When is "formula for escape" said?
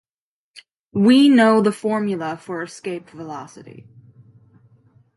1.71-3.11